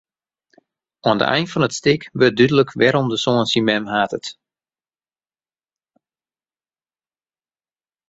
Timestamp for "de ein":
1.21-1.45